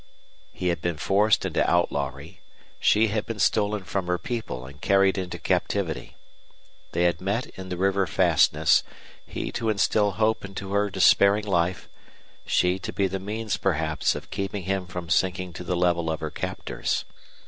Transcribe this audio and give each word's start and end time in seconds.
He 0.51 0.69
had 0.69 0.81
been 0.81 0.97
forced 0.97 1.45
into 1.45 1.69
outlawry; 1.69 2.41
she 2.79 3.09
had 3.09 3.27
been 3.27 3.37
stolen 3.37 3.83
from 3.83 4.07
her 4.07 4.17
people 4.17 4.65
and 4.65 4.81
carried 4.81 5.15
into 5.15 5.37
captivity. 5.37 6.15
They 6.91 7.03
had 7.03 7.21
met 7.21 7.45
in 7.53 7.69
the 7.69 7.77
river 7.77 8.07
fastness, 8.07 8.81
he 9.27 9.51
to 9.51 9.69
instil 9.69 10.13
hope 10.13 10.43
into 10.43 10.73
her 10.73 10.89
despairing 10.89 11.45
life, 11.45 11.87
she 12.47 12.79
to 12.79 12.91
be 12.91 13.05
the 13.05 13.19
means, 13.19 13.57
perhaps, 13.57 14.15
of 14.15 14.31
keeping 14.31 14.63
him 14.63 14.87
from 14.87 15.07
sinking 15.07 15.53
to 15.53 15.63
the 15.63 15.77
level 15.77 16.09
of 16.09 16.19
her 16.21 16.31
captors. 16.31 17.05